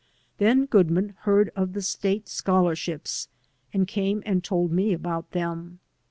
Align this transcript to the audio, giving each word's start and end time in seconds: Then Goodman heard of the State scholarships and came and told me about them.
Then 0.39 0.65
Goodman 0.65 1.13
heard 1.29 1.51
of 1.55 1.73
the 1.73 1.81
State 1.83 2.27
scholarships 2.27 3.27
and 3.71 3.87
came 3.87 4.23
and 4.25 4.43
told 4.43 4.71
me 4.71 4.93
about 4.93 5.29
them. 5.29 5.79